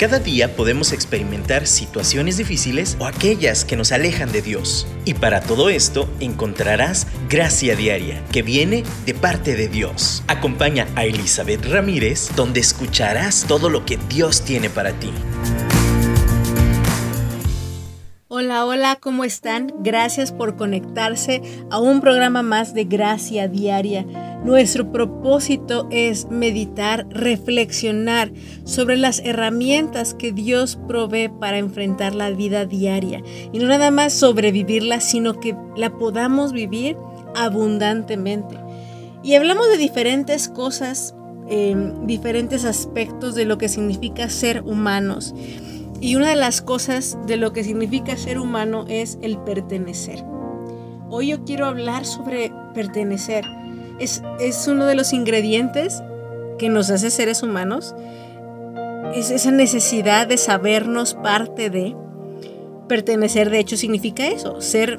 [0.00, 4.86] Cada día podemos experimentar situaciones difíciles o aquellas que nos alejan de Dios.
[5.04, 10.24] Y para todo esto encontrarás gracia diaria que viene de parte de Dios.
[10.26, 15.10] Acompaña a Elizabeth Ramírez donde escucharás todo lo que Dios tiene para ti.
[18.28, 19.70] Hola, hola, ¿cómo están?
[19.80, 24.06] Gracias por conectarse a un programa más de Gracia Diaria.
[24.44, 28.32] Nuestro propósito es meditar, reflexionar
[28.64, 33.22] sobre las herramientas que Dios provee para enfrentar la vida diaria.
[33.52, 36.96] Y no nada más sobrevivirla, sino que la podamos vivir
[37.36, 38.56] abundantemente.
[39.22, 41.14] Y hablamos de diferentes cosas,
[41.50, 45.34] em, diferentes aspectos de lo que significa ser humanos.
[46.00, 50.24] Y una de las cosas de lo que significa ser humano es el pertenecer.
[51.10, 53.44] Hoy yo quiero hablar sobre pertenecer.
[54.00, 54.22] Es,
[54.66, 56.02] uno de los ingredientes
[56.58, 57.94] que nos hace seres humanos.
[59.14, 61.94] Es esa necesidad de sabernos parte de.
[62.88, 64.98] Pertenecer de hecho significa eso, ser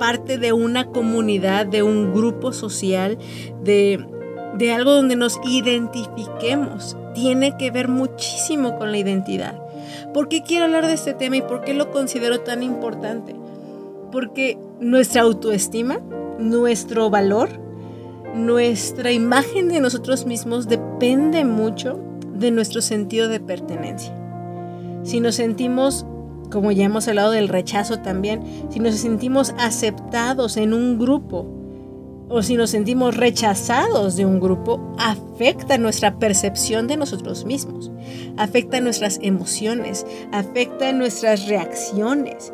[0.00, 3.16] parte de una comunidad, de un grupo social,
[3.62, 4.04] de,
[4.54, 6.96] de algo donde nos identifiquemos.
[7.14, 9.60] Tiene que ver muchísimo con la identidad.
[10.12, 13.36] ¿Por qué quiero hablar de este tema y por qué lo considero tan importante?
[14.10, 16.00] Porque nuestra autoestima,
[16.38, 17.67] nuestro valor,
[18.38, 22.00] nuestra imagen de nosotros mismos depende mucho
[22.34, 24.14] de nuestro sentido de pertenencia.
[25.02, 26.06] Si nos sentimos,
[26.50, 31.46] como ya hemos hablado del rechazo también, si nos sentimos aceptados en un grupo,
[32.30, 37.90] o si nos sentimos rechazados de un grupo, afecta nuestra percepción de nosotros mismos,
[38.36, 42.52] afecta nuestras emociones, afecta nuestras reacciones.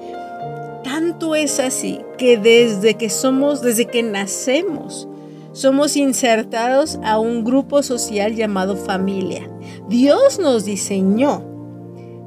[0.84, 5.08] Tanto es así que desde que somos, desde que nacemos,
[5.54, 9.48] somos insertados a un grupo social llamado familia.
[9.88, 11.44] Dios nos diseñó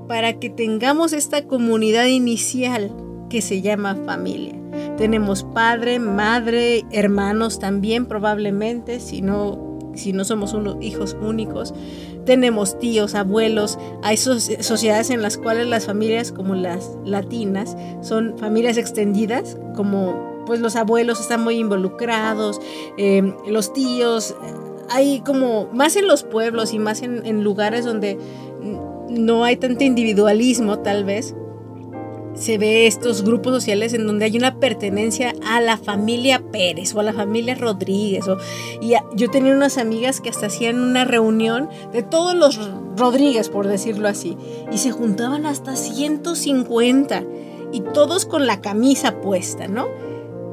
[0.07, 2.95] para que tengamos esta comunidad inicial
[3.29, 4.55] que se llama familia.
[4.95, 11.73] Tenemos padre, madre, hermanos también probablemente, si no, si no somos unos hijos únicos.
[12.25, 13.77] Tenemos tíos, abuelos.
[14.03, 20.59] Hay sociedades en las cuales las familias como las latinas son familias extendidas, como pues
[20.59, 22.59] los abuelos están muy involucrados,
[22.97, 24.35] eh, los tíos,
[24.89, 28.17] hay como más en los pueblos y más en lugares donde
[29.09, 31.35] no hay tanto individualismo tal vez
[32.37, 36.99] se ve estos grupos sociales en donde hay una pertenencia a la familia Pérez o
[36.99, 38.25] a la familia Rodríguez.
[38.81, 42.59] Y yo tenía unas amigas que hasta hacían una reunión de todos los
[42.95, 44.37] Rodríguez, por decirlo así,
[44.71, 47.23] y se juntaban hasta 150
[47.71, 49.87] y todos con la camisa puesta, ¿no?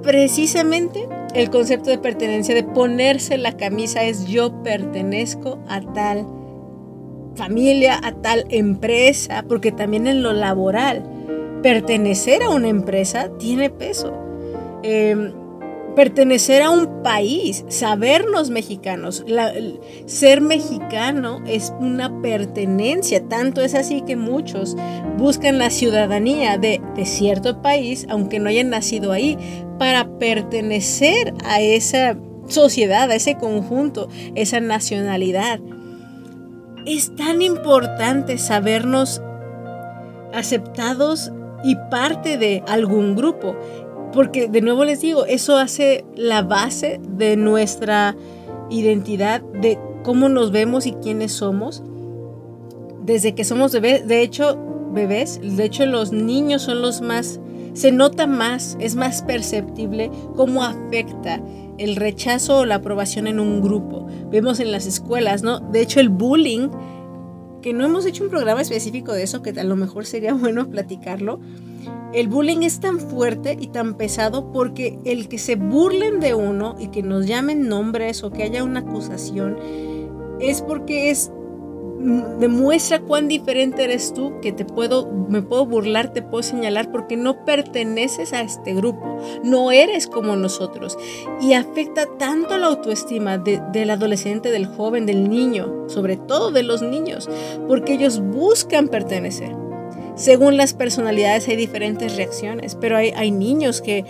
[0.04, 6.26] Precisamente el concepto de pertenencia, de ponerse la camisa es yo pertenezco a tal
[7.34, 11.02] familia, a tal empresa, porque también en lo laboral
[11.62, 14.12] pertenecer a una empresa tiene peso.
[14.82, 15.32] Em,
[15.94, 19.24] pertenecer a un país, sabernos mexicanos,
[20.06, 24.76] ser mexicano es una pertenencia, tanto es así que muchos
[25.16, 29.38] buscan la ciudadanía de, de, cierto país, aunque no hayan nacido ahí,
[29.78, 32.16] para pertenecer a esa
[32.46, 35.60] sociedad, a ese conjunto, esa nacionalidad.
[36.86, 39.22] Es tan importante sabernos
[40.34, 41.32] aceptados
[41.64, 43.56] y parte de algún grupo.
[44.14, 48.16] Porque de nuevo les digo, eso hace la base de nuestra
[48.70, 51.82] identidad, de cómo nos vemos y quiénes somos.
[53.02, 54.56] Desde que somos bebés, de hecho,
[54.92, 57.40] bebés, de hecho los niños son los más,
[57.72, 61.42] se nota más, es más perceptible cómo afecta
[61.78, 64.06] el rechazo o la aprobación en un grupo.
[64.30, 65.58] Vemos en las escuelas, ¿no?
[65.58, 66.68] De hecho el bullying
[67.62, 70.68] que no hemos hecho un programa específico de eso, que a lo mejor sería bueno
[70.70, 71.40] platicarlo.
[72.14, 76.76] El bullying es tan fuerte y tan pesado porque el que se burlen de uno
[76.78, 79.58] y que nos llamen nombres o que haya una acusación
[80.38, 81.32] es porque es
[82.38, 87.16] demuestra cuán diferente eres tú, que te puedo, me puedo burlar, te puedo señalar porque
[87.16, 90.98] no perteneces a este grupo, no eres como nosotros.
[91.40, 96.82] Y afecta tanto la autoestima del adolescente, del joven, del niño, sobre todo de los
[96.82, 97.28] niños,
[97.66, 99.63] porque ellos buscan pertenecer.
[100.14, 104.04] Según las personalidades hay diferentes reacciones, pero hay, hay niños que,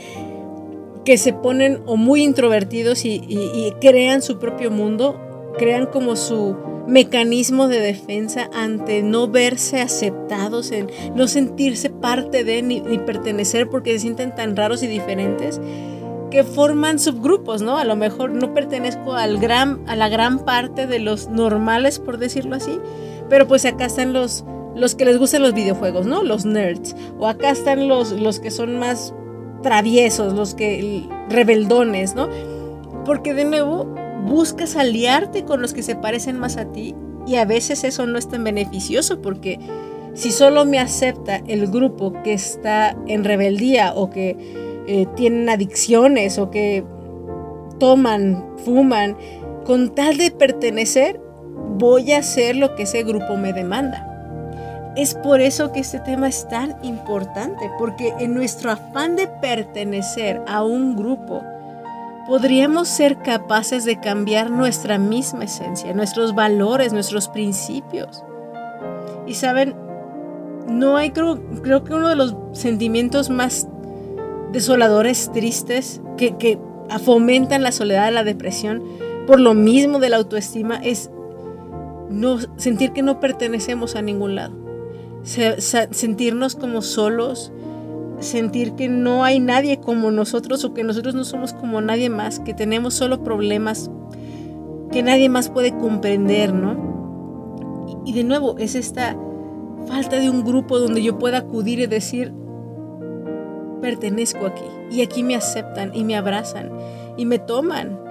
[1.04, 5.18] que se ponen o muy introvertidos y crean su propio mundo,
[5.58, 6.56] crean como su
[6.86, 13.92] mecanismo de defensa ante no verse aceptados, en no sentirse parte de ni, pertenecer porque
[13.92, 15.60] se sienten tan raros y diferentes
[16.30, 17.78] que forman subgrupos, ¿no?
[17.78, 22.18] A lo mejor no pertenezco al gran, a la gran parte de los normales, por
[22.18, 22.80] decirlo así,
[23.28, 26.22] pero pues acá están los, los que les gustan los videojuegos, ¿no?
[26.22, 26.96] Los nerds.
[27.18, 29.14] O acá están los, los que son más
[29.62, 32.28] traviesos, los que rebeldones, ¿no?
[33.04, 33.86] Porque de nuevo
[34.24, 36.94] buscas aliarte con los que se parecen más a ti
[37.26, 39.58] y a veces eso no es tan beneficioso porque
[40.14, 44.36] si solo me acepta el grupo que está en rebeldía o que
[44.86, 46.84] eh, tienen adicciones o que
[47.78, 49.16] toman, fuman,
[49.64, 51.20] con tal de pertenecer,
[51.78, 54.13] voy a hacer lo que ese grupo me demanda.
[54.96, 60.40] Es por eso que este tema es tan importante, porque en nuestro afán de pertenecer
[60.46, 61.42] a un grupo,
[62.28, 68.22] podríamos ser capaces de cambiar nuestra misma esencia, nuestros valores, nuestros principios.
[69.26, 69.74] Y saben,
[70.68, 73.66] no hay, creo, creo que uno de los sentimientos más
[74.52, 76.58] desoladores, tristes, que,
[77.02, 78.82] fomentan la soledad, la depresión,
[79.26, 81.10] por lo mismo de la autoestima, es
[82.08, 84.63] no, sentir que no pertenecemos a ningún lado.
[85.24, 87.52] Sentirnos como solos,
[88.20, 92.40] sentir que no hay nadie como nosotros o que nosotros no somos como nadie más,
[92.40, 93.90] que tenemos solo problemas
[94.94, 98.04] que nadie más puede comprender, ¿no?
[98.06, 99.16] Y, de nuevo, es esta
[99.88, 102.32] falta de un grupo donde yo pueda acudir y decir,
[103.80, 106.70] pertenezco aquí, y aquí me aceptan y me abrazan
[107.16, 108.03] y me toman.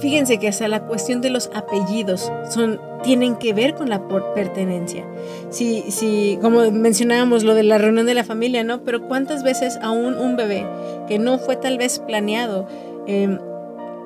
[0.00, 5.04] Fíjense que hasta la cuestión de los apellidos son, tienen que ver con la pertenencia.
[5.50, 8.82] Si, si, como mencionábamos lo de la reunión de la familia, ¿no?
[8.84, 10.66] Pero cuántas veces aún un bebé
[11.08, 12.66] que no fue tal vez planeado
[13.06, 13.38] em,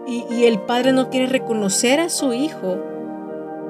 [0.06, 2.78] y, y el padre no quiere reconocer a su hijo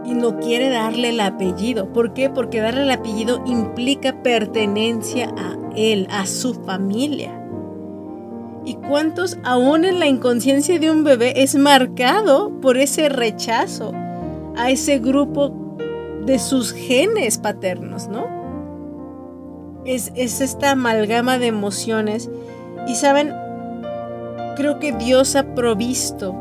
[0.04, 1.92] y no quiere darle el apellido.
[1.92, 2.30] ¿Por qué?
[2.30, 7.41] Porque darle el apellido implica pertenencia a él, a su familia.
[8.64, 13.92] ¿Y cuántos aún en la inconsciencia de un bebé es marcado por ese rechazo
[14.56, 15.76] a ese grupo
[16.24, 18.26] de sus genes paternos, ¿no?
[19.84, 22.30] Es, esta amalgama de emociones.
[22.86, 23.34] Y saben,
[24.56, 26.34] creo que Dios ha provisto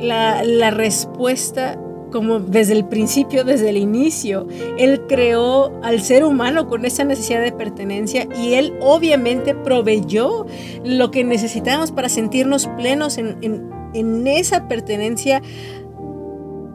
[0.00, 1.78] la, la respuesta
[2.10, 4.46] como desde el principio, desde el inicio.
[4.78, 10.46] Él creó al ser humano con esa necesidad de pertenencia y él obviamente proveyó
[10.84, 13.38] lo que necesitábamos para sentirnos plenos en,
[13.94, 15.42] en esa pertenencia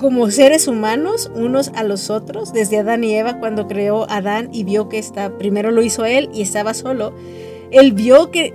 [0.01, 4.63] como seres humanos unos a los otros, desde Adán y Eva cuando creó Adán y
[4.63, 7.13] vio que está, primero lo hizo él y estaba solo,
[7.69, 8.51] él vio que,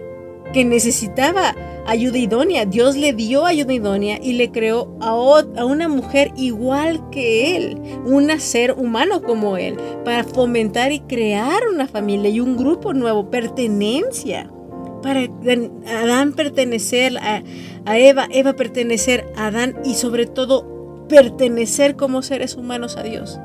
[0.52, 1.54] que necesitaba
[1.86, 2.64] ayuda idónea.
[2.64, 7.80] Dios le dio ayuda idónea y le creó a, a una mujer igual que él,
[8.04, 13.30] un ser humano como él, para fomentar y crear una familia y un grupo nuevo,
[13.30, 14.50] pertenencia.
[15.02, 15.28] Para
[15.86, 17.42] Adán pertenecer a,
[17.84, 23.38] a Eva, Eva pertenecer a Adán y sobre todo pertenecer como seres humanos a Dios.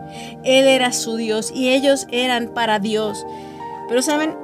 [0.43, 3.23] Él era su Dios y ellos eran para Dios.
[3.88, 4.35] Pero saben,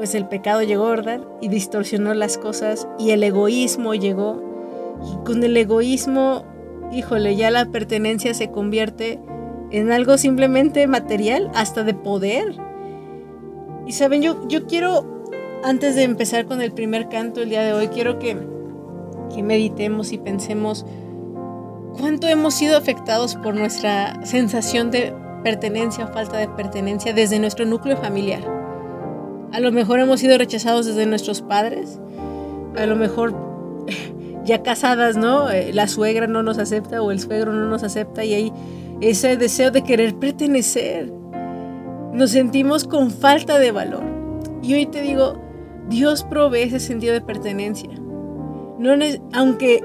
[0.00, 1.20] pues el pecado llegó, ¿verdad?
[1.42, 4.42] Y distorsionó las cosas y el egoísmo llegó.
[5.04, 6.42] Y con el egoísmo,
[6.90, 9.20] híjole, ya la pertenencia se convierte
[9.70, 12.56] en algo simplemente material, hasta de poder.
[13.86, 15.22] Y saben, yo, yo quiero,
[15.64, 18.38] antes de empezar con el primer canto el día de hoy, quiero que,
[19.34, 20.86] que meditemos y pensemos
[21.98, 25.12] cuánto hemos sido afectados por nuestra sensación de
[25.44, 28.59] pertenencia o falta de pertenencia desde nuestro núcleo familiar.
[29.52, 31.98] A lo mejor hemos sido rechazados desde nuestros padres.
[32.76, 33.34] A lo mejor
[34.44, 35.50] ya casadas, ¿no?
[35.50, 38.52] Eh, la suegra no nos acepta o el suegro no nos acepta y hay
[39.00, 41.12] ese deseo de querer pertenecer.
[42.12, 44.02] Nos sentimos con falta de valor.
[44.62, 45.40] Y hoy te digo,
[45.88, 47.90] Dios provee ese sentido de pertenencia.
[48.78, 48.94] No,
[49.32, 49.82] aunque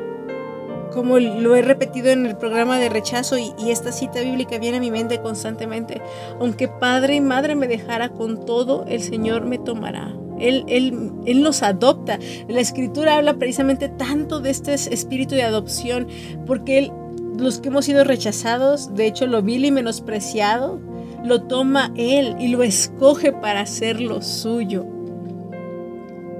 [0.95, 4.79] como lo he repetido en el programa de rechazo y, esta cita bíblica viene a
[4.79, 6.01] mi mente constantemente,
[6.39, 10.15] aunque padre y madre me dejara con todo, el Señor me tomará.
[10.39, 12.19] Él, él, él, nos adopta.
[12.47, 16.07] La escritura habla precisamente tanto de este espíritu de adopción,
[16.45, 16.91] porque
[17.37, 20.79] los que hemos sido rechazados, de hecho lo vil y menospreciado,
[21.25, 24.94] lo toma Él y lo escoge para hacerlo suyo.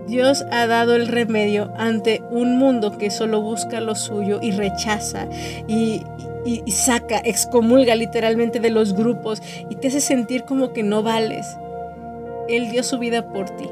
[0.08, 5.28] Dios ha dado el remedio ante un mundo que solo busca lo suyo y rechaza
[5.68, 6.04] y,
[6.68, 11.48] saca, excomulga literalmente de los grupos y te hace sentir como que no vales.
[12.48, 13.68] Él dio su vida por ti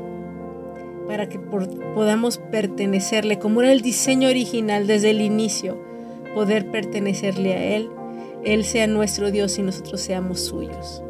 [1.07, 5.77] para que podamos pertenecerle, como era el diseño original desde el inicio,
[6.33, 7.89] poder pertenecerle a Él,
[8.43, 11.03] Él sea nuestro Dios y nosotros seamos suyos.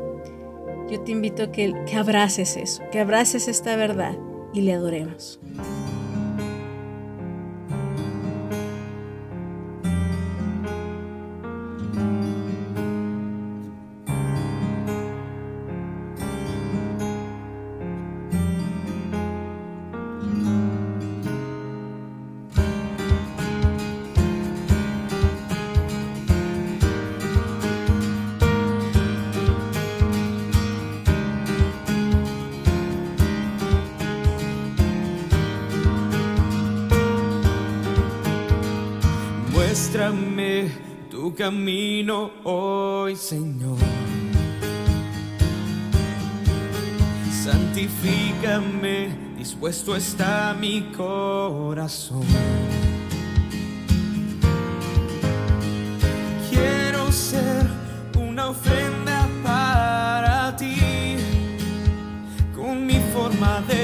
[0.89, 4.17] Yo te invito a que, que abraces eso, que abraces esta verdad
[4.53, 5.39] y le adoremos.
[41.09, 43.77] Tu camino hoy, Señor.
[47.31, 52.25] Santifícame, dispuesto está mi corazón.
[56.49, 57.65] Quiero ser
[58.19, 61.15] una ofrenda para ti,
[62.53, 63.82] con mi forma de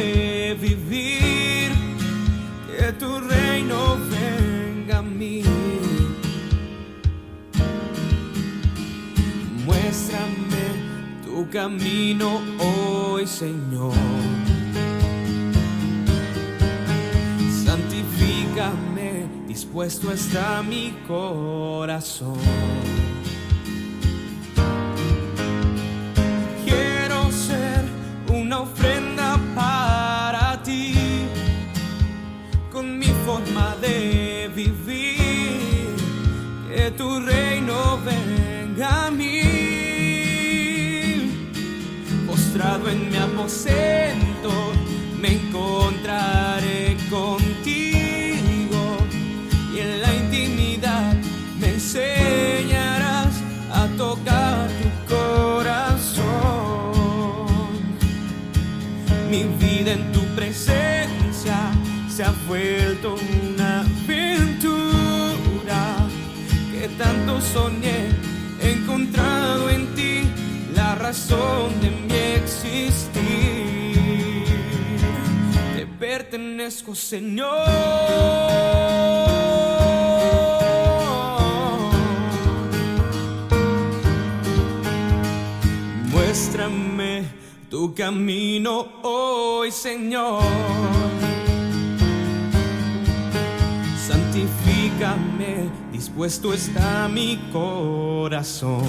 [11.52, 13.94] camino hoy, Señor.
[17.66, 22.38] Santifícame, dispuesto está mi corazón.
[26.66, 27.84] Quiero ser
[28.32, 28.99] una ofrenda
[42.62, 44.52] En mi aposento,
[45.18, 48.98] me encontraré contigo
[49.74, 51.14] y en la intimidad
[51.58, 54.68] me enseñarás a tocar
[55.08, 56.26] tu corazón.
[59.32, 61.72] Mi vida en tu presencia
[62.10, 65.30] se ha vuelto una aventura
[66.74, 68.10] que tanto soñé.
[68.62, 70.24] He encontrado en ti
[70.76, 71.99] la razón de mi
[76.70, 77.50] Señor.
[86.12, 87.24] Muéstrame
[87.72, 90.44] tu camino hoy, Señor.
[94.08, 98.84] Santifícame, dispuesto está mi corazón.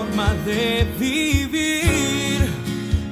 [0.00, 2.38] Forma de vivir,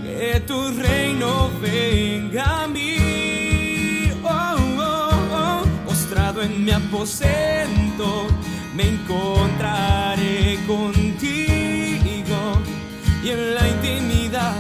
[0.03, 4.11] que tu reino venga a mí.
[4.23, 5.63] Oh, oh, oh.
[5.87, 8.27] Postrado en mi aposento,
[8.75, 12.41] me encontraré contigo
[13.23, 14.57] y en la intimidad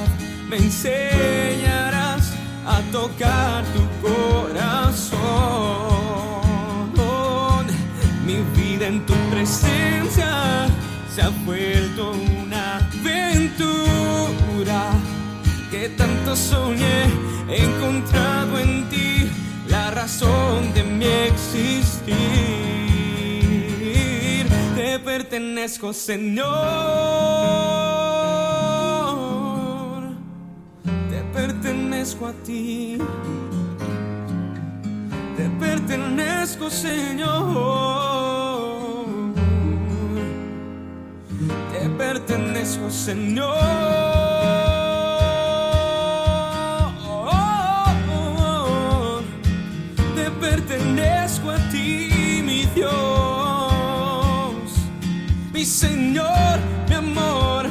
[0.48, 2.32] me enseñarás
[2.66, 5.18] a tocar tu corazón.
[8.26, 10.68] Mi vida en tu presencia
[11.18, 14.92] se ha vuelto una aventura
[15.68, 17.06] que tanto soñé.
[17.50, 19.28] He encontrado en ti
[19.66, 22.14] la razón de mi existir.
[24.76, 26.46] Te pertenezco, Señor.
[31.10, 32.98] Te pertenezco a ti.
[35.36, 38.27] Te pertenezco, Señor.
[42.28, 43.56] Pertenezco, Señor.
[50.14, 52.92] Te pertenezco a ti, mi Dios,
[55.52, 56.58] mi Señor,
[56.88, 57.66] mi amor.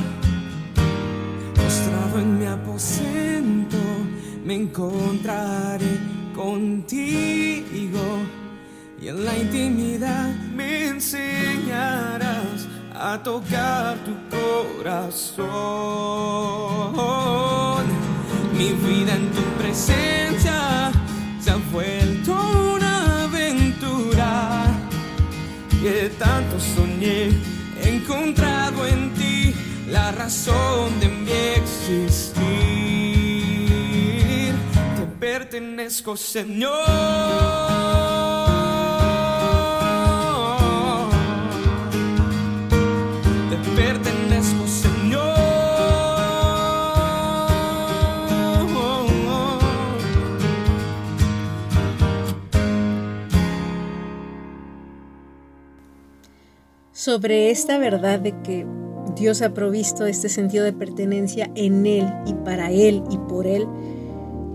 [1.54, 3.78] Postrado en mi aposento,
[4.44, 6.00] me encontraré
[6.36, 8.02] contigo
[9.00, 11.67] y en la intimidad me enseñarás
[13.24, 15.48] tocar tu corazón.
[18.54, 20.92] Mi vida en tu presencia
[21.40, 22.34] se ha vuelto
[22.76, 24.66] una aventura
[25.82, 27.30] que tanto soñé.
[27.82, 29.54] He encontrado en ti
[29.90, 32.36] la razón de mi existir.
[34.96, 36.78] Te pertenezco, Señor.
[57.08, 58.68] Sobre esta verdad de que
[59.16, 63.66] Dios ha provisto este sentido de pertenencia en Él y para Él y por Él,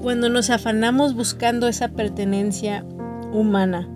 [0.03, 2.85] cuando nos afanamos buscando esa pertenencia
[3.33, 3.89] humana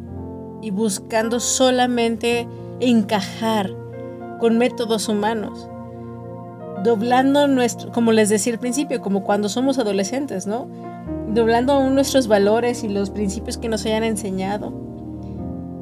[0.63, 2.49] y buscando solamente
[2.81, 3.77] encajar
[4.41, 5.69] con métodos humanos,
[6.83, 10.67] doblando nuestro, como les decía al principio, como cuando somos adolescentes, ¿no?
[11.29, 14.86] Doblando aún nuestros valores y los principios que nos hayan enseñado,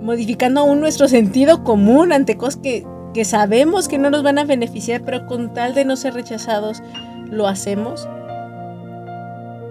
[0.04, 2.84] modificando aún nuestro sentido común ante cosas que
[3.14, 6.82] que sabemos que no nos van a beneficiar, pero con tal de no ser rechazados,
[7.30, 8.06] lo hacemos.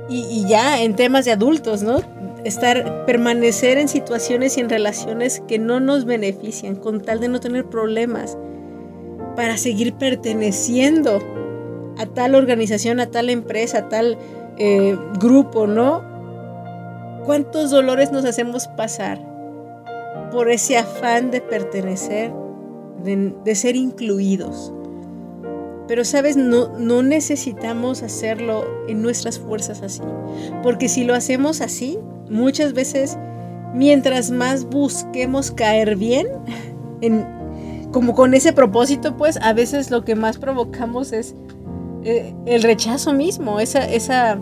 [0.10, 2.02] Y, ya en temas de adultos, ¿no?
[2.44, 7.40] Estar, permanecer en situaciones y en relaciones que no nos benefician, con tal de no
[7.40, 8.38] tener problemas,
[9.36, 11.20] para seguir perteneciendo
[11.98, 14.18] a tal organización, a tal empresa, a tal
[14.58, 16.02] eh, grupo, ¿no?
[17.26, 19.33] ¿Cuántos dolores nos hacemos pasar
[20.32, 22.32] por ese afán de pertenecer,
[23.04, 24.74] de, ser incluidos?
[25.88, 30.02] Pero sabes, no, necesitamos hacerlo en nuestras fuerzas así.
[30.62, 33.18] Porque si lo hacemos así, muchas veces,
[33.74, 36.28] mientras más busquemos caer bien,
[37.02, 37.26] en,
[37.92, 41.36] como con ese propósito, pues a veces lo que más provocamos es
[42.04, 44.42] eh, el rechazo mismo, esa, esa,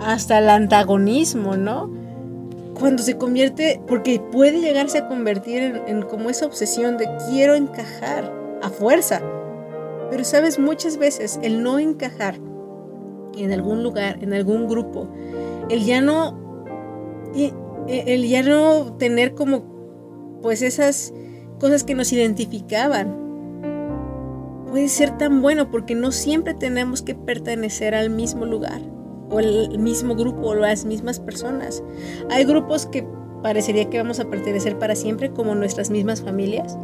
[0.00, 1.90] hasta el antagonismo, ¿no?
[2.80, 8.32] Cuando se convierte, porque puede llegarse a convertir en, como esa obsesión de quiero encajar
[8.62, 9.20] a fuerza.
[10.10, 12.36] Pero sabes, muchas veces el no encajar
[13.36, 15.08] en algún lugar, en algún grupo,
[15.68, 17.52] el ya no, e,
[17.86, 21.12] el ya no tener como, pues esas
[21.60, 23.14] cosas que nos identificaban,
[24.70, 28.80] puede ser tan bueno porque no siempre tenemos que pertenecer al mismo lugar
[29.30, 31.82] o al mismo grupo o las mismas personas.
[32.30, 33.06] Hay grupos que
[33.42, 36.76] parecería que vamos a pertenecer para siempre como nuestras mismas familias,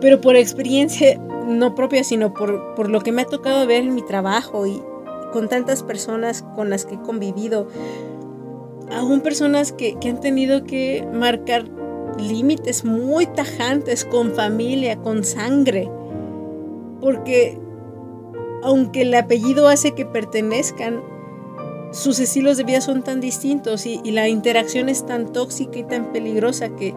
[0.00, 3.94] pero por experiencia no propia, sino por, por lo que me ha tocado ver en
[3.94, 4.82] mi trabajo y
[5.32, 7.68] con tantas personas con las que he convivido,
[8.94, 11.64] aún personas que, que han tenido que marcar
[12.18, 15.90] límites muy tajantes con familia, con sangre,
[17.00, 17.58] porque
[18.62, 21.00] aunque el apellido hace que pertenezcan,
[21.92, 26.12] sus estilos de vida son tan distintos y, la interacción es tan tóxica y tan
[26.12, 26.94] peligrosa que,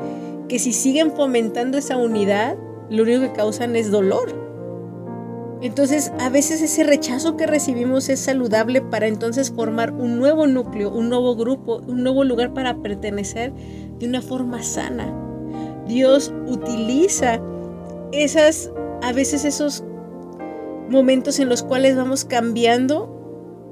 [0.48, 2.56] que si siguen fomentando esa unidad,
[2.90, 4.46] lo único que causan es dolor.
[5.62, 10.92] Entonces, a veces ese rechazo que recibimos es saludable para entonces formar un nuevo núcleo,
[10.92, 13.54] un nuevo grupo, un nuevo lugar para pertenecer
[14.00, 15.14] de una forma sana.
[15.88, 17.42] Dios utiliza
[18.12, 19.84] esas, a veces esos
[20.90, 23.15] momentos en los cuales vamos cambiando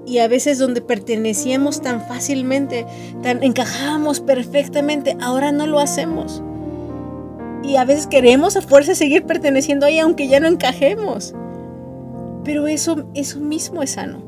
[0.06, 2.86] y a veces donde pertenecíamos tan fácilmente,
[3.22, 6.44] tan encajábamos perfectamente, ahora no lo hacemos.
[7.64, 11.34] Y a veces queremos a fuerza seguir perteneciendo ahí aunque ya no encajemos.
[12.44, 14.22] Pero eso, eso mismo es sano.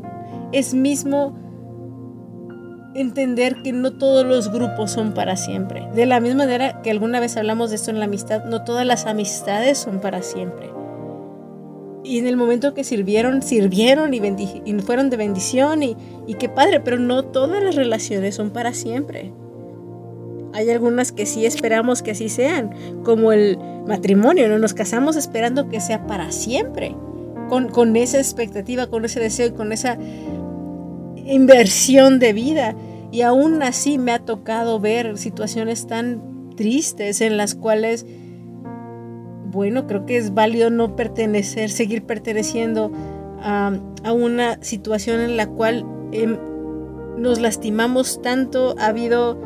[0.53, 1.37] Es mismo
[2.95, 5.87] entender que no todos los grupos son para siempre.
[5.93, 8.85] De la misma manera que alguna vez hablamos de esto en la amistad, no todas
[8.85, 10.69] las amistades son para siempre.
[12.05, 14.21] Y en el momento que sirvieron, sirvieron y,
[14.81, 19.33] fueron de bendición y, y qué padre, pero no todas las relaciones son para siempre.
[20.53, 22.69] Hay algunas que sí esperamos que así sean,
[23.03, 26.95] como el matrimonio, no nos casamos esperando que sea para siempre,
[27.49, 29.97] con, con esa expectativa, con ese deseo y con esa
[31.25, 32.75] inversión de vida.
[33.11, 38.05] Y aún así me ha tocado ver situaciones tan tristes en las cuales
[39.45, 42.91] bueno, creo que es válido no pertenecer, seguir perteneciendo
[43.41, 43.71] a,
[44.11, 46.37] una situación en la cual em,
[47.17, 49.39] nos lastimamos tanto, ha habido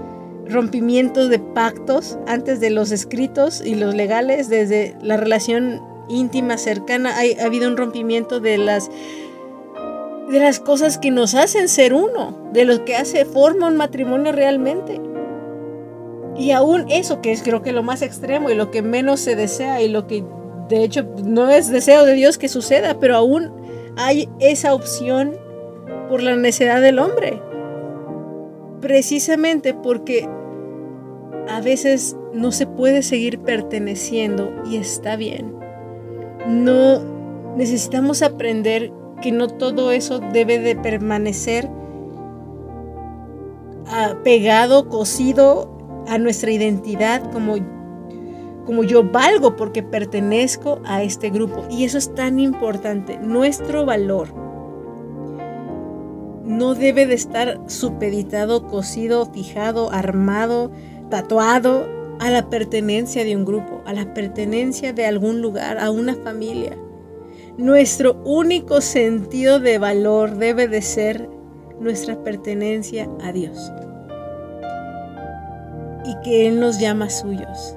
[0.47, 7.13] rompimientos de pactos antes de los escritos y los legales, desde la relación íntima, cercana,
[7.15, 8.89] ha habido un rompimiento de las
[10.29, 14.31] de las cosas que nos hacen ser uno, de lo que hace forma un matrimonio
[14.31, 15.01] realmente.
[16.39, 19.35] Y aún eso, que es creo que lo más extremo y lo que menos se
[19.35, 20.23] desea y lo que
[20.69, 23.51] de hecho no es deseo de Dios que suceda, pero aún
[23.97, 25.35] hay esa opción
[26.07, 27.41] por la necesidad del hombre.
[28.79, 30.29] Precisamente porque
[31.49, 35.53] a veces no se puede seguir perteneciendo y está bien.
[36.47, 37.01] No
[37.57, 41.69] necesitamos aprender que no todo eso debe de permanecer
[43.87, 47.55] ah, pegado, cosido a nuestra identidad como,
[48.65, 51.65] como yo valgo porque pertenezco a este grupo.
[51.69, 53.17] Y eso es tan importante.
[53.17, 54.33] Nuestro valor
[56.43, 60.71] no debe de estar supeditado, cosido, fijado, armado,
[61.09, 61.87] tatuado
[62.19, 66.77] a la pertenencia de un grupo, a la pertenencia de algún lugar, a una familia.
[67.57, 71.29] Nuestro único sentido de valor debe de ser
[71.79, 73.71] nuestra pertenencia a Dios
[76.09, 77.75] y que Él nos llama suyos.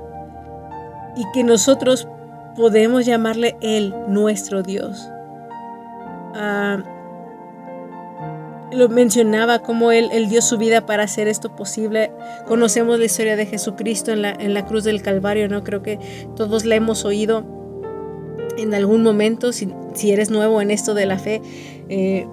[1.17, 2.09] Y que nosotros
[2.57, 5.11] podemos llamarle Él nuestro Dios.
[6.35, 6.83] Ah,
[8.73, 12.11] lo mencionaba como él, él, dio su vida para hacer esto posible.
[12.47, 15.63] Conocemos la historia de Jesucristo en la, en la cruz del Calvario, ¿no?
[15.63, 15.99] Creo que
[16.37, 17.45] todos la hemos oído.
[18.57, 19.71] en algún momento, si,
[20.05, 21.43] eres nuevo en esto de la fe,
[21.91, 22.27] eh,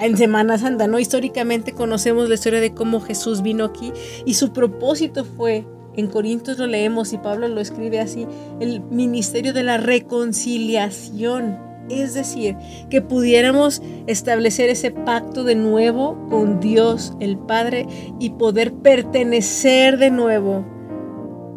[0.00, 0.98] en Semana Santa, ¿no?
[0.98, 3.92] Históricamente conocemos la historia de cómo Jesús vino aquí
[4.24, 8.26] y su propósito fue, en Corintios lo leemos y Pablo lo escribe así,
[8.60, 11.58] el ministerio de la reconciliación.
[11.90, 12.56] Es decir,
[12.90, 17.86] que pudiéramos establecer ese pacto de nuevo con Dios el Padre
[18.20, 20.64] y poder pertenecer de nuevo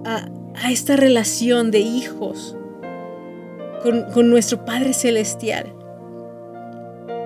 [0.03, 2.57] a, a esta relación de hijos
[3.83, 5.74] con, con nuestro Padre Celestial.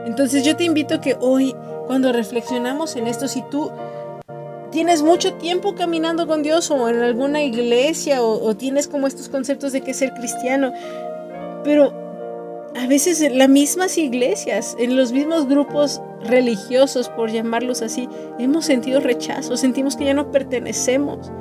[0.05, 1.55] Entonces yo te invito que hoy,
[1.87, 3.71] cuando reflexionamos en esto, si tú
[4.71, 9.71] tienes mucho tiempo caminando con Dios o en alguna iglesia o, tienes como estos conceptos
[9.71, 10.71] de que ser cristiano,
[11.63, 11.93] pero
[12.75, 18.07] a veces en las mismas iglesias, en los mismos grupos religiosos, por llamarlos así,
[18.37, 21.31] hemos sentido rechazo, sentimos que ya no pertenecemos.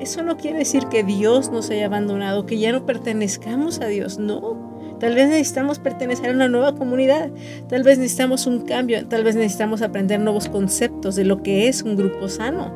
[0.00, 4.18] Eso no quiere decir que Dios nos haya abandonado, que ya no pertenezcamos a Dios,
[4.18, 4.73] no.
[5.00, 7.30] Tal vez necesitamos pertenecer a una nueva comunidad,
[7.68, 11.82] tal vez necesitamos un cambio, tal vez necesitamos aprender nuevos conceptos de lo que es
[11.82, 12.72] un grupo sano,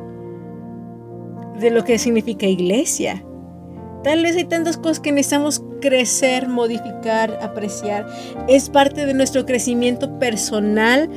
[1.59, 3.23] de lo que significa iglesia.
[4.03, 8.07] Tal vez hay tantas cosas que necesitamos crecer, modificar, apreciar.
[8.47, 11.09] Es parte de nuestro crecimiento personal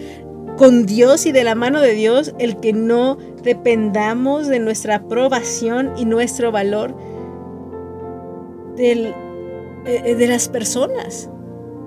[0.57, 5.93] con Dios y de la mano de Dios el que no dependamos de nuestra aprobación
[5.97, 6.95] y nuestro valor
[8.77, 9.15] del
[9.87, 11.29] eh, eh, de las personas,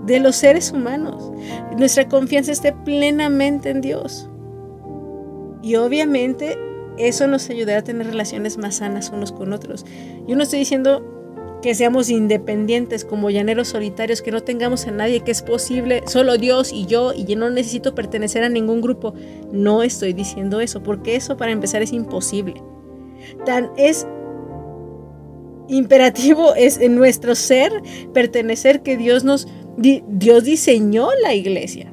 [0.05, 1.31] de los seres humanos.
[1.77, 4.29] Nuestra confianza esté plenamente en Dios.
[5.61, 6.57] Y obviamente
[6.97, 9.85] eso nos ayudará a tener relaciones más sanas unos con otros.
[10.27, 11.03] Yo no estoy diciendo
[11.61, 16.37] que seamos independientes como llaneros solitarios, que no tengamos a nadie, que es posible, solo
[16.37, 19.15] Dios y yo, y yo no necesito pertenecer a ningún grupo.
[19.51, 22.61] No estoy diciendo eso, porque eso para empezar es imposible.
[23.45, 24.05] Tan es
[25.67, 27.71] imperativo es en nuestro ser
[28.13, 29.47] pertenecer que Dios nos
[29.77, 31.91] Dios diseñó la iglesia.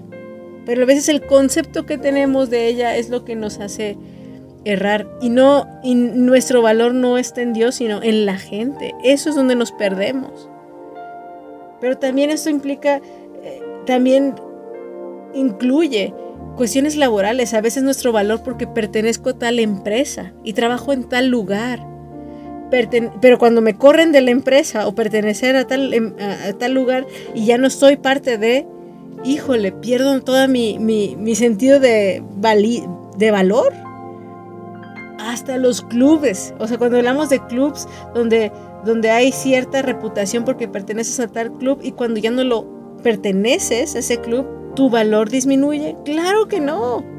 [0.65, 3.99] Pero a veces el concepto que tenemos de ella es lo que nos hace
[4.65, 8.95] errar y no y nuestro valor no está en Dios, sino en la gente.
[9.03, 10.49] Eso es donde nos perdemos.
[11.81, 13.01] Pero también esto implica
[13.43, 14.37] eh, también
[15.35, 16.15] incluye
[16.57, 21.29] cuestiones laborales, a veces nuestro valor porque pertenezco a tal empresa y trabajo en tal
[21.29, 21.85] lugar
[23.21, 26.15] pero cuando me corren de la empresa o pertenecer a tal, em,
[26.71, 28.67] lugar y ya no soy parte de,
[29.25, 32.23] híjole, pierdo todo mi, sentido de,
[33.19, 33.73] de valor.
[35.19, 38.51] Hasta los clubes, o sea, cuando hablamos de clubs donde,
[38.85, 42.67] donde hay cierta reputación porque perteneces a tal club y cuando ya no lo
[43.03, 45.95] perteneces a ese club, ¿tu valor disminuye?
[46.05, 47.12] Claro que no.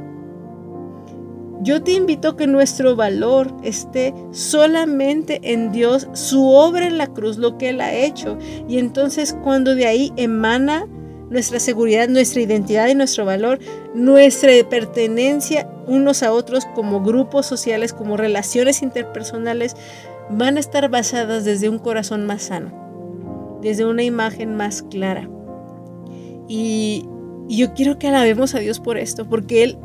[1.63, 7.08] Yo te invito a que nuestro valor esté solamente en Dios, su obra en la
[7.08, 8.38] cruz, lo que Él ha hecho.
[8.67, 10.86] Y entonces cuando de ahí emana
[11.30, 13.60] nuestra seguridad, nuestra identidad y nuestro valor,
[13.95, 19.78] nuestra pertenencia unos a otros como grupos sociales, como relaciones interpersonales,
[20.30, 25.30] van a estar basadas desde un corazón más sano, desde una imagen más clara.
[26.49, 27.06] Y,
[27.47, 29.78] y yo quiero que alabemos a Dios por esto, porque Él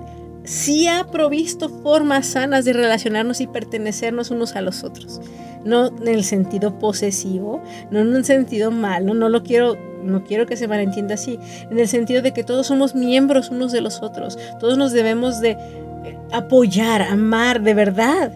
[0.48, 5.20] sí ha provisto formas sanas de relacionarnos y pertenecernos unos a los otros.
[5.64, 10.46] No en el sentido posesivo, no en un sentido malo, no lo quiero, no quiero
[10.46, 11.38] que se malentienda así,
[11.70, 15.40] en el sentido de que todos somos miembros unos de los otros, todos nos debemos
[15.40, 15.58] de
[16.32, 18.32] apoyar, amar de verdad.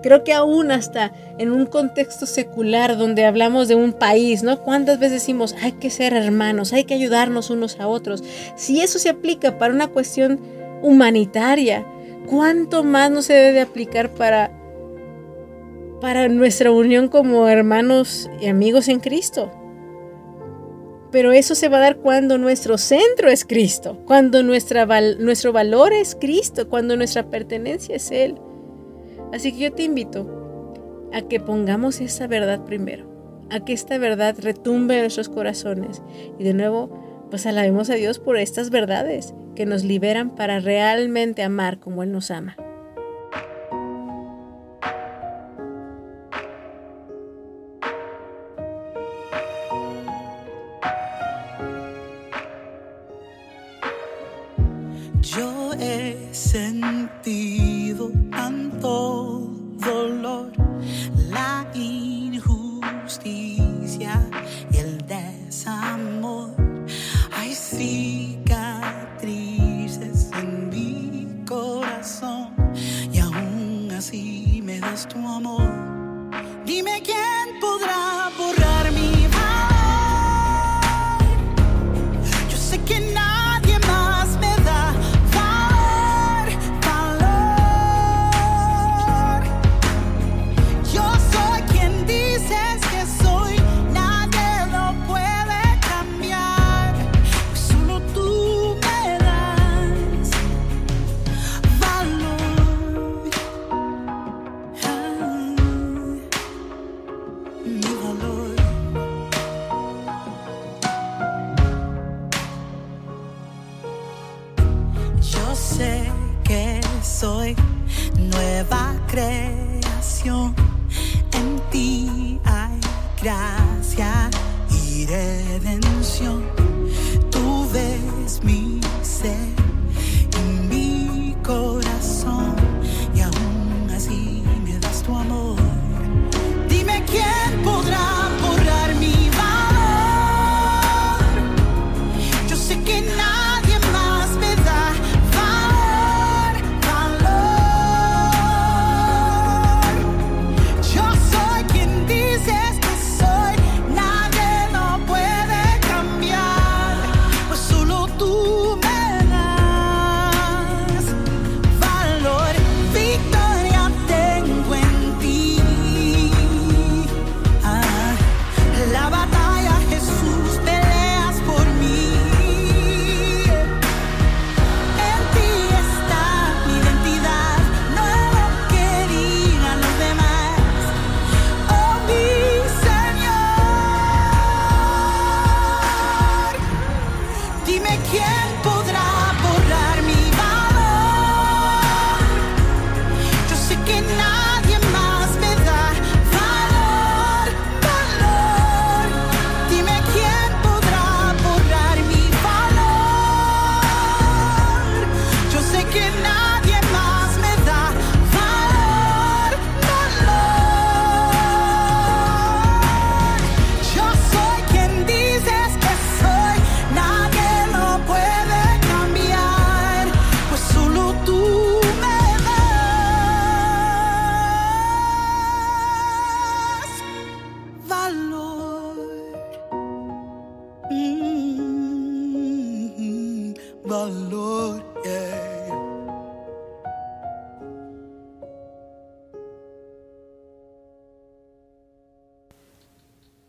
[0.00, 4.62] Creo que aún hasta en un contexto secular donde hablamos de un país, ¿no?
[4.62, 8.22] ¿Cuántas veces decimos hay que ser hermanos, hay que ayudarnos unos a otros?
[8.54, 10.38] Si eso se aplica para una cuestión
[10.82, 11.86] humanitaria.
[12.26, 14.50] ¿Cuánto más no se debe aplicar para,
[16.00, 19.50] para nuestra unión como hermanos y amigos en Cristo?
[21.10, 26.14] Pero eso se va a dar cuando nuestro centro es Cristo, cuando nuestro valor es
[26.14, 28.34] Cristo, cuando nuestra pertenencia es Él.
[29.32, 33.06] Así que yo te invito a que pongamos esa verdad primero,
[33.50, 36.02] a que esta verdad retumbe en nuestros corazones
[36.38, 36.90] y de nuevo
[37.30, 42.12] pues alabemos a Dios por estas verdades que nos liberan para realmente amar como Él
[42.12, 42.54] nos ama.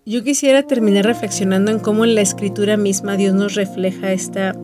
[0.09, 4.55] Yo quisiera terminar reflexionando en cómo en la escritura misma Dios nos refleja este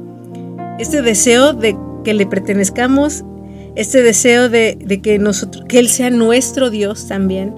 [1.04, 3.24] deseo de que le pertenezcamos,
[3.76, 7.54] este deseo de, que Él sea nuestro Dios también.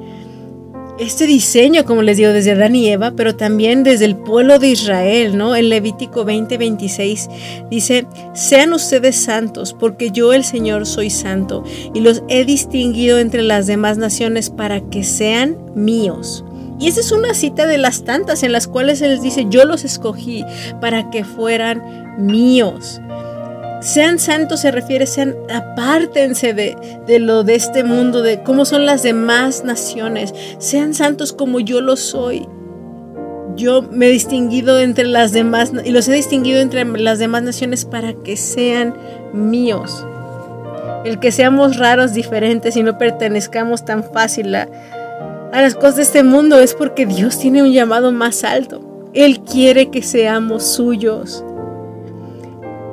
[1.00, 4.68] Este diseño, como les digo, desde Adán y Eva, pero también desde el pueblo de
[4.68, 5.56] Israel, ¿no?
[5.56, 7.30] En Levítico 20, 26
[7.72, 13.44] dice, sean ustedes santos, porque yo el Señor soy santo, y los he distinguido entre
[13.44, 16.44] las demás naciones para que sean míos.
[16.80, 19.66] Y esa es una cita de las tantas en las cuales Él les dice, yo
[19.66, 20.46] los escogí
[20.80, 23.02] para que fueran míos.
[23.82, 28.86] Sean santos se refiere, sean, apártense de, de lo de este mundo, de cómo son
[28.86, 30.34] las demás naciones.
[30.58, 32.48] Sean santos como yo lo soy.
[33.56, 37.86] Yo me he distinguido entre las demás y los he distinguido entre las demás naciones
[37.86, 38.96] para que sean
[39.34, 40.06] míos.
[41.06, 44.68] El que seamos raros, diferentes y no pertenezcamos tan fácil a,
[45.52, 48.82] a las cosas de este mundo es porque Dios tiene un llamado más alto.
[49.14, 51.44] Él quiere que seamos suyos.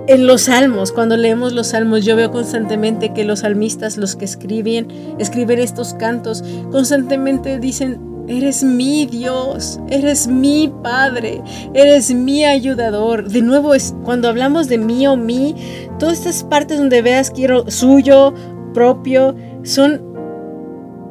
[0.07, 4.27] En los salmos, cuando leemos los salmos, yo veo constantemente que los salmistas, los que
[4.27, 4.89] escriben,
[5.19, 13.29] escriben estos cantos, constantemente dicen, eres mi Dios, eres mi Padre, eres mi ayudador.
[13.31, 15.55] De nuevo, es cuando hablamos de mí o mí,
[15.99, 18.35] todas estas partes donde veas quiero suyo,
[18.75, 20.14] propio, son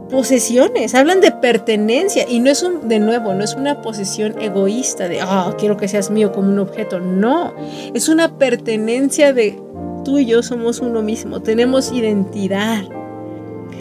[0.10, 5.08] posesiones, hablan de pertenencia y no es un, de nuevo, no es una posesión egoísta
[5.08, 7.54] de, ah, quiero que seas mío como un objeto, no,
[7.94, 9.60] es una pertenencia de
[10.04, 12.84] tú y yo somos uno mismo, tenemos identidad.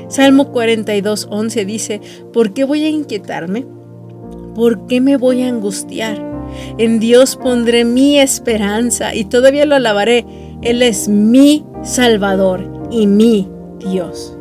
[0.09, 2.01] Salmo 42, 11 dice,
[2.33, 3.67] ¿por qué voy a inquietarme?
[4.55, 6.23] ¿Por qué me voy a angustiar?
[6.77, 10.27] En Dios pondré mi esperanza y todavía lo alabaré.
[10.61, 14.37] Él es mi Salvador y mi Dios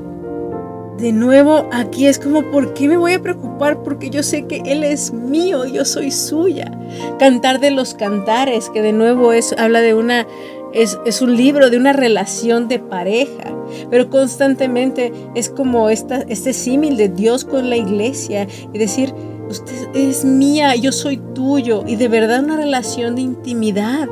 [1.01, 3.81] de nuevo aquí es como, ¿por qué me voy a preocupar?
[3.83, 6.71] Porque yo sé que Él es mío, yo soy suya.
[7.17, 10.27] Cantar de los cantares, que de nuevo es, habla de una,
[10.73, 13.51] es, es un libro de una relación de pareja,
[13.89, 19.13] pero constantemente es como esta, este símil de Dios con la iglesia y decir,
[19.49, 24.07] usted es mía, yo soy tuyo, y de verdad una relación de intimidad.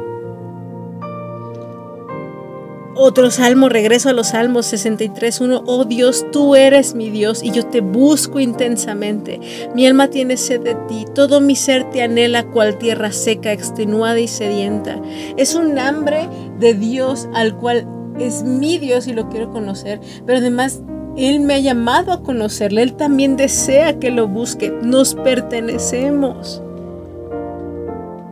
[2.96, 5.64] Otro salmo, regreso a los salmos 63.1.
[5.66, 9.40] Oh Dios, tú eres mi Dios y yo te busco intensamente.
[9.76, 14.20] Mi alma tiene sed de ti, todo mi ser te anhela cual tierra seca, extenuada
[14.20, 15.00] y sedienta.
[15.38, 16.28] Es un hambre
[16.60, 17.88] de Dios al cual
[18.20, 20.82] es mi Dios y lo quiero conocer, pero además
[21.16, 26.62] Él me ha llamado a conocerle, Él también desea que lo busque, nos pertenecemos.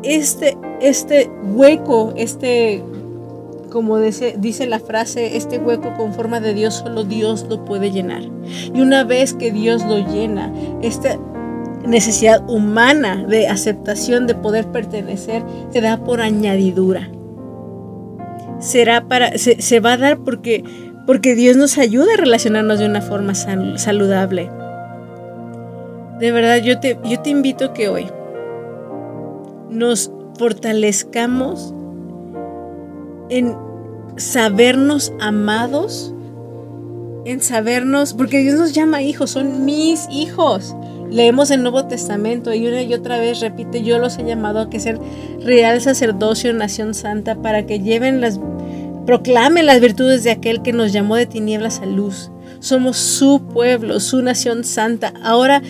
[0.04, 2.84] Este, este hueco, este,
[3.69, 7.91] como dice, dice la frase, este hueco con forma de Dios, solo Dios lo puede
[7.91, 8.23] llenar.
[8.73, 10.51] Y una vez que Dios lo llena,
[10.82, 11.17] esta
[11.86, 17.10] necesidad humana de aceptación, de poder pertenecer, se da por añadidura.
[18.60, 20.63] Será para, se, se va a dar porque
[21.08, 24.51] porque Dios nos ayuda a relacionarnos de una forma saludable.
[26.19, 28.08] De verdad, yo te, yo te invito que hoy
[29.69, 31.73] nos fortalezcamos
[33.30, 33.56] en
[34.18, 36.13] sabernos amados,
[37.26, 40.76] en sabernos, porque Dios nos llama hijos, son mis hijos.
[41.10, 44.70] Leemos el Nuevo Testamento y una y otra vez repite, yo los he llamado a
[44.70, 45.00] que ser
[45.42, 48.40] real sacerdocio, nación santa, para que lleven las
[49.08, 52.30] Proclame las virtudes de aquel que nos llamó de tinieblas a luz.
[52.60, 55.13] Somos su pueblo, su nación santa.
[55.24, 55.62] Ahora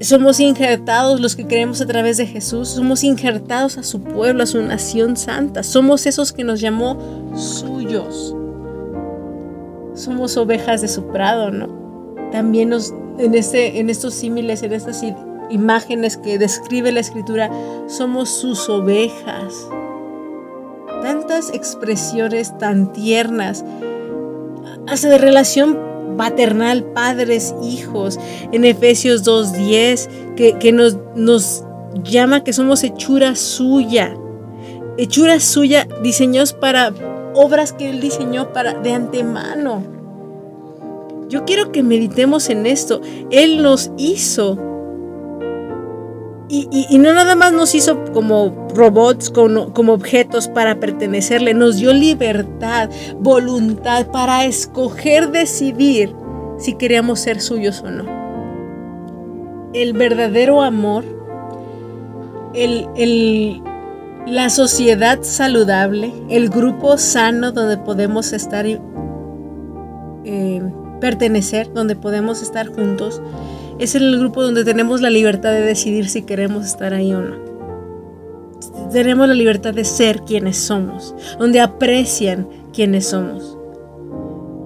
[0.00, 2.68] somos injertados los que creemos a través de Jesús.
[2.68, 5.62] Somos injertados a su pueblo, a su nación santa.
[5.62, 6.98] Somos esos que nos llamó
[7.36, 8.34] suyos.
[9.94, 11.68] Somos ovejas de su prado, ¿no?
[12.30, 15.02] También nos, en, este, en estos símiles, en estas
[15.50, 17.50] imágenes que describe la escritura,
[17.88, 19.68] somos sus ovejas
[21.02, 23.64] tantas expresiones tan tiernas,
[24.86, 25.78] hasta de relación
[26.18, 28.20] paternal, padres, hijos,
[28.52, 31.64] en Efesios 2.10, que, que nos, nos
[32.02, 34.14] llama que somos hechura suya,
[34.98, 36.92] hechura suya, diseñados para
[37.34, 39.82] obras que Él diseñó para, de antemano.
[41.28, 43.00] Yo quiero que meditemos en esto.
[43.30, 44.58] Él nos hizo
[46.50, 52.88] y, no nada más nos hizo como robots, como, objetos para pertenecerle, nos dio libertad,
[53.18, 56.14] voluntad para escoger, decidir
[56.58, 58.18] si queríamos ser suyos o no.
[59.74, 61.04] El verdadero amor,
[64.26, 68.64] la sociedad saludable, el grupo sano donde podemos estar
[70.24, 70.62] eh,
[71.00, 73.20] pertenecer, donde podemos estar juntos,
[73.78, 77.36] es el grupo donde tenemos la libertad de decidir si queremos estar ahí o no.
[78.92, 83.56] Tenemos la libertad de ser quienes somos, donde aprecian quienes somos.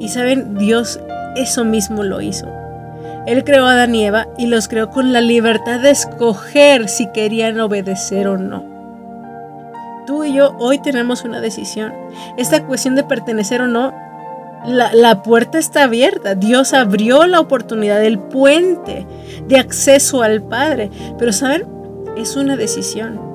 [0.01, 1.01] Y saben, Dios
[1.37, 2.46] eso mismo lo hizo.
[3.27, 7.07] Él creó a Adán y Eva y los creó con la libertad de escoger si
[7.12, 8.64] querían obedecer o no.
[10.07, 11.92] Tú y yo hoy tenemos una decisión.
[12.37, 13.94] Esta cuestión de pertenecer o no
[14.66, 16.35] la, puerta está abierta.
[16.35, 19.07] Dios abrió la oportunidad, el puente
[19.48, 20.90] de acceso al Padre.
[21.18, 21.66] Pero, ¿saben?
[22.16, 23.33] Es una decisión.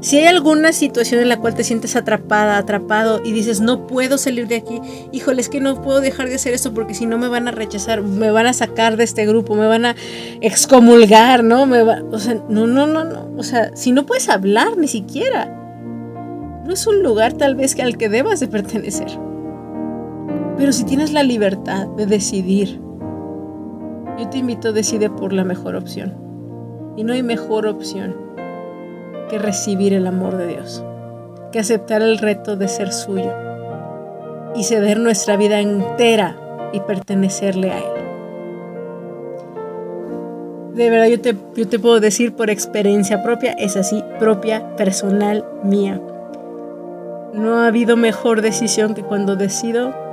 [0.00, 4.18] Si hay alguna situación en la cual te sientes atrapada, atrapado y dices, no puedo
[4.18, 4.80] salir de aquí,
[5.12, 7.50] híjole, es que no puedo dejar de hacer esto porque si no me van a
[7.50, 9.96] rechazar, me van a sacar de este grupo, me van a
[10.40, 11.66] excomulgar, ¿no?
[11.66, 13.30] Me va, o sea, no, no, no, no.
[13.36, 15.46] O sea, si no puedes hablar ni siquiera,
[16.66, 19.25] no es un lugar tal vez al que debas de pertenecer.
[20.56, 22.80] Pero si tienes la libertad de decidir,
[24.18, 26.14] yo te invito a decidir por la mejor opción.
[26.96, 28.16] Y no hay mejor opción
[29.28, 30.82] que recibir el amor de Dios,
[31.52, 33.32] que aceptar el reto de ser suyo
[34.54, 36.36] y ceder nuestra vida entera
[36.72, 37.84] y pertenecerle a Él.
[40.74, 45.44] De verdad yo te, yo te puedo decir por experiencia propia, es así, propia, personal,
[45.62, 46.00] mía.
[47.34, 50.05] No ha habido mejor decisión que cuando decido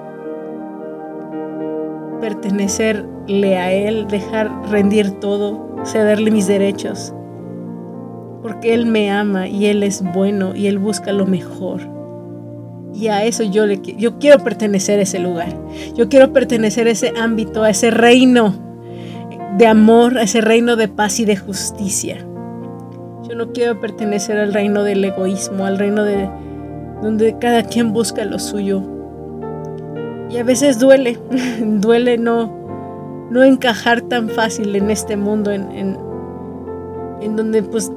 [2.23, 7.13] pertenecerle a Él, dejar rendir todo, cederle mis derechos.
[8.41, 11.81] Porque Él me ama y Él es bueno y Él busca lo mejor.
[12.93, 15.49] Y a eso yo, le, yo quiero pertenecer a ese lugar.
[15.95, 18.55] Yo quiero pertenecer a ese ámbito, a ese reino
[19.57, 22.19] de amor, a ese reino de paz y de justicia.
[23.27, 26.29] Yo no quiero pertenecer al reino del egoísmo, al reino de
[27.01, 28.81] donde cada quien busca lo suyo,
[30.33, 31.19] y a veces duele,
[31.61, 35.71] duele no, no encajar tan fácil en este mundo, en,
[37.21, 37.91] en, donde pues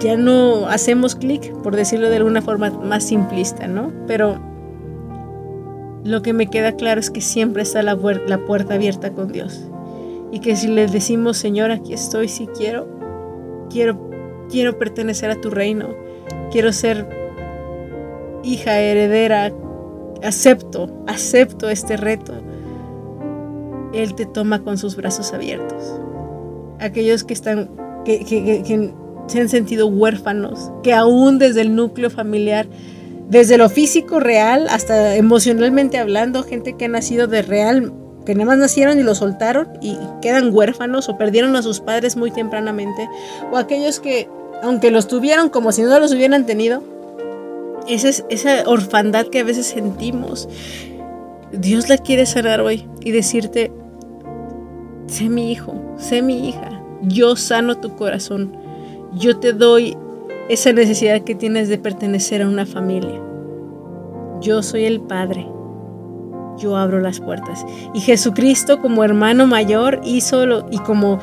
[0.00, 3.92] ya no hacemos clic, por decirlo de alguna forma más simplista, ¿no?
[4.06, 4.38] Pero
[6.04, 9.68] lo que me queda claro es que siempre está la, puerta abierta con Dios.
[10.32, 12.86] Y que si le decimos, Señor, aquí estoy, si quiero,
[13.70, 14.10] quiero,
[14.50, 15.88] quiero pertenecer a tu reino,
[16.50, 17.08] quiero ser
[18.42, 19.50] hija heredera
[20.26, 22.34] acepto, acepto este reto,
[23.92, 26.00] Él te toma con sus brazos abiertos.
[26.78, 27.70] Aquellos que están,
[28.04, 28.92] que, que,
[29.26, 32.66] se han sentido huérfanos, que aún desde el núcleo familiar,
[33.28, 37.92] desde lo físico real hasta emocionalmente hablando, gente que ha nacido de real
[38.24, 42.16] que nada más nacieron y los soltaron y quedan huérfanos o perdieron a sus padres
[42.16, 43.08] muy tempranamente,
[43.50, 44.28] o aquellos que,
[44.62, 46.82] aunque los tuvieron como si no los hubieran tenido,
[47.88, 50.48] esa, es, esa orfandad que a veces sentimos,
[51.52, 53.72] Dios la quiere sanar hoy y decirte,
[55.06, 58.56] sé mi hijo, sé mi hija, yo sano tu corazón,
[59.14, 59.96] yo te doy
[60.48, 63.20] esa necesidad que tienes de pertenecer a una familia.
[64.40, 65.46] Yo soy el Padre,
[66.58, 67.64] yo abro las puertas.
[67.94, 71.18] Y Jesucristo como hermano mayor hizo lo, y como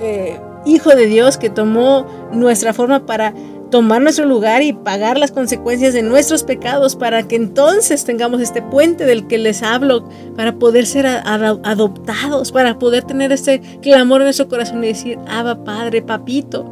[0.00, 3.32] eh, Hijo de Dios que tomó nuestra forma para
[3.70, 8.62] tomar nuestro lugar y pagar las consecuencias de nuestros pecados para que entonces tengamos este
[8.62, 14.26] puente del que les hablo, para poder ser adoptados, para poder tener este clamor en
[14.26, 16.64] nuestro corazón y decir, Abba Padre, Papito,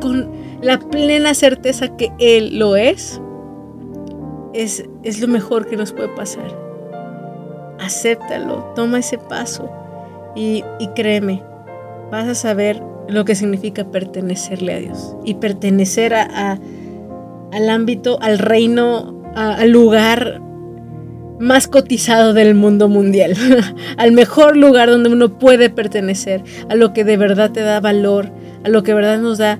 [0.00, 3.20] con la plena certeza que Él lo es,
[4.52, 6.56] es, es lo mejor que nos puede pasar.
[7.80, 9.68] Acéptalo, toma ese paso
[10.36, 11.42] y, y créeme,
[12.10, 16.58] vas a saber lo que significa pertenecerle a Dios y pertenecer a,
[17.52, 20.40] al ámbito, al reino, al lugar
[21.38, 23.34] más cotizado del mundo mundial,
[23.96, 28.30] al mejor lugar donde uno puede pertenecer, a lo que de verdad te da valor,
[28.64, 29.58] a lo que de verdad nos da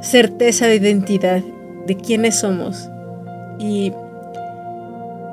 [0.00, 1.42] certeza de identidad,
[1.86, 2.88] de quiénes somos.
[3.58, 3.92] Y,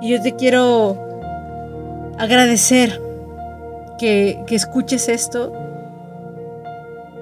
[0.01, 0.97] y yo te quiero
[2.17, 2.99] agradecer
[3.99, 5.53] que, que escuches esto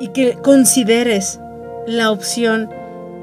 [0.01, 1.39] y que consideres
[1.85, 2.69] la opción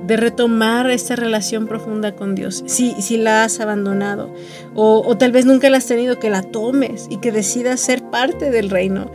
[0.06, 4.32] de retomar esta relación profunda con Dios, si, si la has abandonado
[4.74, 8.02] o, o, tal vez nunca la has tenido, que la tomes y que decidas ser
[8.04, 9.10] parte del reino.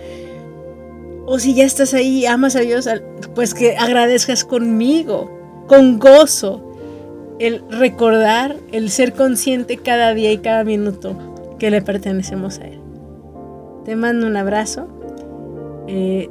[1.26, 2.90] O si ya estás ahí amas a Dios,
[3.34, 5.32] pues que agradezcas conmigo,
[5.68, 6.62] con gozo,
[7.40, 11.16] el recordar, el ser consciente cada día y cada minuto
[11.60, 12.82] que le pertenecemos a Él.
[13.86, 14.88] Te mando un abrazo.
[15.88, 16.30] Eh,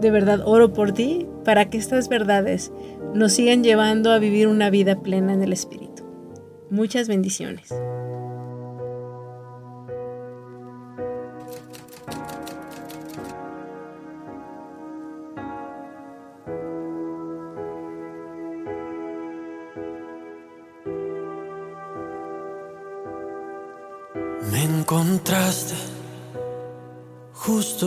[0.00, 2.72] de verdad oro por ti para que estas verdades
[3.14, 6.04] nos sigan llevando a vivir una vida plena en el Espíritu.
[6.70, 7.72] Muchas bendiciones.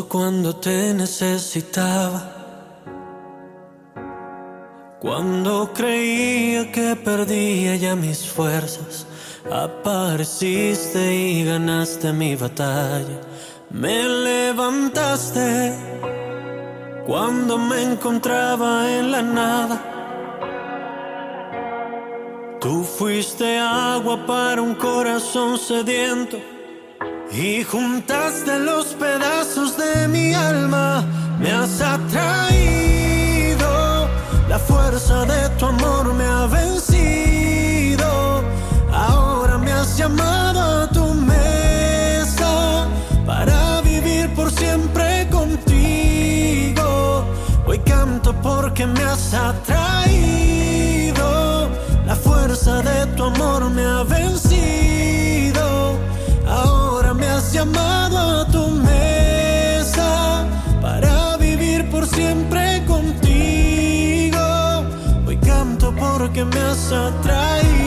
[0.10, 2.34] Cuando te necesitaba.
[5.00, 9.06] Cuando creía que perdía ya mis fuerzas,
[9.52, 13.22] apareciste y ganaste mi batalla.
[13.70, 15.76] Me levantaste
[17.06, 19.82] cuando me encontraba en la nada.
[22.60, 26.57] Tú fuiste agua para un corazón sediento
[27.32, 30.77] y juntaste los pedazos de mi alma,
[66.88, 67.78] porque me has atraído.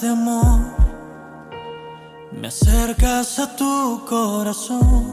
[0.00, 0.58] de amor,
[2.32, 5.11] me acercas a tu corazón.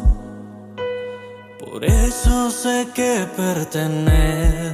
[2.50, 4.69] Sé que pertenezco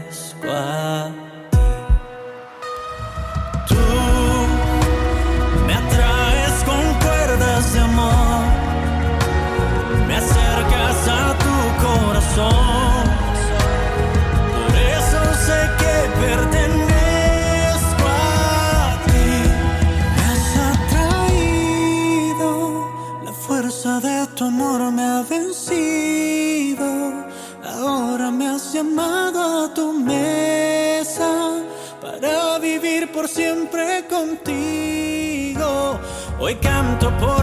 [36.38, 37.35] Hoy canto porque